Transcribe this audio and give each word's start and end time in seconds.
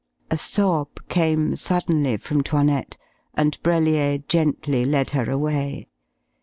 A 0.31 0.35
sob 0.35 1.07
came 1.09 1.55
suddenly 1.55 2.17
from 2.17 2.41
'Toinette, 2.41 2.97
and 3.35 3.61
Brellier 3.61 4.17
gently 4.27 4.83
led 4.83 5.11
her 5.11 5.29
away. 5.29 5.89